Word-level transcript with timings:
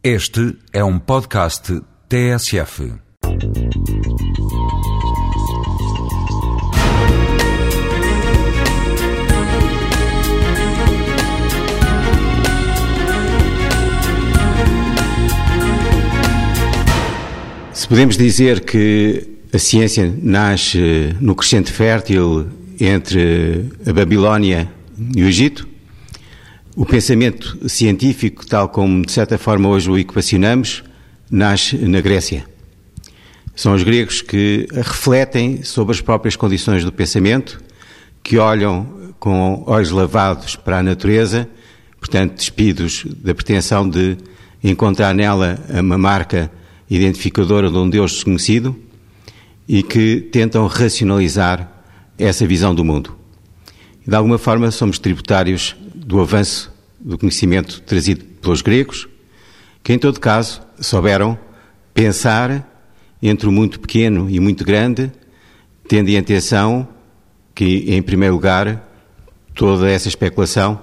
Este 0.00 0.56
é 0.72 0.84
um 0.84 0.96
podcast 0.96 1.82
TSF. 2.08 2.92
Se 17.72 17.88
podemos 17.88 18.16
dizer 18.16 18.60
que 18.60 19.40
a 19.52 19.58
ciência 19.58 20.14
nasce 20.22 21.16
no 21.20 21.34
crescente 21.34 21.72
fértil 21.72 22.46
entre 22.78 23.68
a 23.84 23.92
Babilónia 23.92 24.70
e 25.16 25.24
o 25.24 25.26
Egito, 25.26 25.66
o 26.78 26.86
pensamento 26.86 27.68
científico, 27.68 28.46
tal 28.46 28.68
como 28.68 29.04
de 29.04 29.10
certa 29.10 29.36
forma 29.36 29.68
hoje 29.68 29.90
o 29.90 29.98
equacionamos, 29.98 30.84
nasce 31.28 31.76
na 31.76 32.00
Grécia. 32.00 32.46
São 33.52 33.74
os 33.74 33.82
gregos 33.82 34.22
que 34.22 34.68
refletem 34.70 35.64
sobre 35.64 35.92
as 35.92 36.00
próprias 36.00 36.36
condições 36.36 36.84
do 36.84 36.92
pensamento, 36.92 37.60
que 38.22 38.38
olham 38.38 39.12
com 39.18 39.64
olhos 39.66 39.90
lavados 39.90 40.54
para 40.54 40.78
a 40.78 40.82
natureza, 40.84 41.48
portanto, 41.98 42.36
despidos 42.36 43.04
da 43.24 43.34
pretensão 43.34 43.90
de 43.90 44.16
encontrar 44.62 45.12
nela 45.12 45.58
uma 45.80 45.98
marca 45.98 46.48
identificadora 46.88 47.68
de 47.68 47.76
um 47.76 47.90
Deus 47.90 48.12
desconhecido 48.12 48.78
e 49.66 49.82
que 49.82 50.20
tentam 50.30 50.64
racionalizar 50.68 51.68
essa 52.16 52.46
visão 52.46 52.72
do 52.72 52.84
mundo. 52.84 53.18
De 54.06 54.14
alguma 54.14 54.38
forma, 54.38 54.70
somos 54.70 55.00
tributários 55.00 55.74
do 56.08 56.18
avanço 56.22 56.72
do 56.98 57.18
conhecimento 57.18 57.82
trazido 57.82 58.24
pelos 58.40 58.62
gregos, 58.62 59.06
que, 59.84 59.92
em 59.92 59.98
todo 59.98 60.18
caso, 60.18 60.62
souberam 60.80 61.38
pensar 61.92 62.66
entre 63.22 63.46
o 63.46 63.52
muito 63.52 63.78
pequeno 63.78 64.28
e 64.30 64.40
muito 64.40 64.64
grande, 64.64 65.12
tendo 65.86 66.08
em 66.08 66.16
atenção 66.16 66.88
que, 67.54 67.94
em 67.94 68.00
primeiro 68.00 68.34
lugar, 68.34 68.88
toda 69.54 69.90
essa 69.90 70.08
especulação 70.08 70.80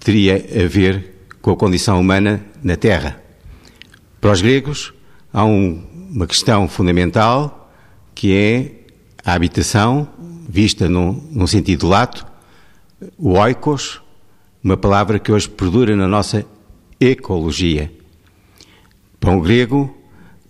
teria 0.00 0.36
a 0.36 0.66
ver 0.66 1.26
com 1.42 1.50
a 1.50 1.56
condição 1.56 2.00
humana 2.00 2.42
na 2.62 2.76
Terra. 2.76 3.22
Para 4.22 4.32
os 4.32 4.40
gregos, 4.40 4.94
há 5.34 5.44
um, 5.44 5.86
uma 6.10 6.26
questão 6.26 6.66
fundamental 6.66 7.70
que 8.14 8.34
é 8.34 8.72
a 9.22 9.34
habitação, 9.34 10.08
vista 10.48 10.88
num, 10.88 11.12
num 11.30 11.46
sentido 11.46 11.86
lato, 11.86 12.26
o 13.18 13.32
oikos, 13.32 14.00
uma 14.66 14.76
palavra 14.76 15.20
que 15.20 15.30
hoje 15.30 15.48
perdura 15.48 15.94
na 15.94 16.08
nossa 16.08 16.44
ecologia. 16.98 17.88
Um 19.24 19.40
grego, 19.40 19.96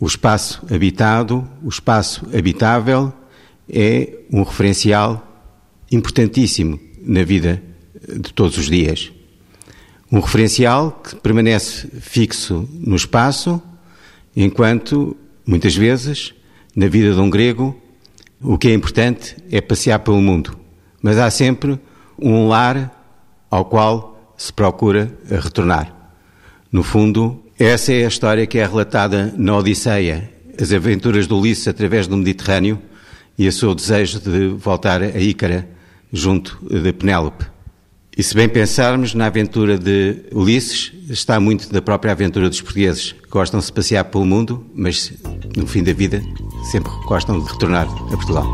o 0.00 0.06
espaço 0.06 0.67
habitado, 0.75 1.47
o 1.62 1.69
espaço 1.69 2.27
habitável, 2.34 3.12
é 3.69 4.20
um 4.33 4.42
referencial 4.42 5.23
importantíssimo 5.92 6.81
na 7.03 7.25
vida 7.25 7.62
de 8.08 8.33
todos 8.33 8.56
os 8.56 8.70
dias. 8.70 9.12
Um 10.11 10.20
referencial 10.20 10.92
que 10.92 11.14
permanece 11.17 11.86
fixo 12.01 12.67
no 12.73 12.97
espaço, 12.97 13.61
enquanto, 14.34 15.14
muitas 15.47 15.77
vezes, 15.77 16.33
na 16.75 16.89
vida 16.89 17.12
de 17.12 17.20
um 17.20 17.28
grego, 17.28 17.78
o 18.41 18.56
que 18.56 18.69
é 18.69 18.73
importante 18.73 19.36
é 19.51 19.61
passear 19.61 19.98
pelo 19.98 20.23
mundo. 20.23 20.58
Mas 21.03 21.19
há 21.19 21.30
sempre 21.30 21.78
um 22.19 22.48
lar 22.48 22.95
ao 23.57 23.65
qual 23.65 24.35
se 24.37 24.53
procura 24.53 25.11
retornar. 25.31 25.95
No 26.71 26.83
fundo, 26.83 27.43
essa 27.59 27.91
é 27.91 28.05
a 28.05 28.09
história 28.09 28.47
que 28.47 28.59
é 28.59 28.67
relatada 28.67 29.33
na 29.35 29.57
Odisseia, 29.57 30.31
as 30.61 30.73
aventuras 30.73 31.27
de 31.27 31.33
Ulisses 31.33 31.67
através 31.67 32.07
do 32.07 32.19
Mediterrâneo 32.19 32.79
e 33.39 33.48
o 33.48 33.53
seu 33.53 33.75
desejo 33.75 34.21
de 34.21 34.48
voltar 34.48 35.03
a 35.03 35.19
Ícara 35.19 35.67
junto 36.13 36.58
de 36.70 36.92
Penélope. 36.92 37.47
E 38.14 38.23
se 38.23 38.35
bem 38.35 38.48
pensarmos 38.48 39.14
na 39.14 39.27
aventura 39.27 39.79
de 39.79 40.25
Ulisses, 40.33 40.92
está 41.09 41.41
muito 41.41 41.73
da 41.73 41.80
própria 41.80 42.13
aventura 42.13 42.51
dos 42.51 42.61
portugueses. 42.61 43.14
Gostam 43.30 43.61
de 43.61 43.67
se 43.67 43.73
passear 43.73 44.05
pelo 44.05 44.27
mundo, 44.27 44.67
mas 44.75 45.13
no 45.57 45.67
fim 45.67 45.83
da 45.83 45.95
vida 45.95 46.23
sempre 46.70 46.91
gostam 47.07 47.41
de 47.41 47.51
retornar 47.51 47.86
a 47.86 48.17
Portugal. 48.17 48.47